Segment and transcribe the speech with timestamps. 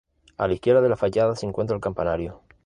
[0.39, 2.41] A la izquierda de la fachada se encuentra el campanario.